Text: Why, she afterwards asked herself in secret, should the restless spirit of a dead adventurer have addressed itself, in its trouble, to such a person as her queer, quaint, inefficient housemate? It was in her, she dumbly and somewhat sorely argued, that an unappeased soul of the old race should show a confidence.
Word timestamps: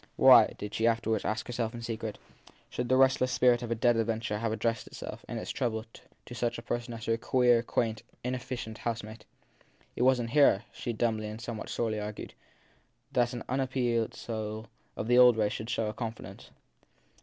Why, 0.15 0.51
she 0.71 0.87
afterwards 0.87 1.25
asked 1.25 1.45
herself 1.45 1.75
in 1.75 1.83
secret, 1.83 2.17
should 2.71 2.89
the 2.89 2.97
restless 2.97 3.31
spirit 3.31 3.61
of 3.61 3.69
a 3.69 3.75
dead 3.75 3.97
adventurer 3.97 4.39
have 4.39 4.51
addressed 4.51 4.87
itself, 4.87 5.23
in 5.29 5.37
its 5.37 5.51
trouble, 5.51 5.85
to 6.25 6.33
such 6.33 6.57
a 6.57 6.63
person 6.63 6.95
as 6.95 7.05
her 7.05 7.17
queer, 7.17 7.61
quaint, 7.61 8.01
inefficient 8.23 8.79
housemate? 8.79 9.25
It 9.95 10.01
was 10.01 10.19
in 10.19 10.29
her, 10.29 10.63
she 10.73 10.91
dumbly 10.91 11.27
and 11.27 11.39
somewhat 11.39 11.69
sorely 11.69 11.99
argued, 11.99 12.33
that 13.11 13.33
an 13.33 13.43
unappeased 13.47 14.15
soul 14.15 14.69
of 14.97 15.07
the 15.07 15.19
old 15.19 15.37
race 15.37 15.53
should 15.53 15.69
show 15.69 15.85
a 15.87 15.93
confidence. 15.93 16.49